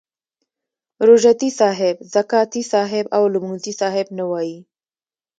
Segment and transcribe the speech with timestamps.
[1.07, 4.59] روژه تي صاحب، زکاتې صاحب او لمونځي صاحب نه وایي.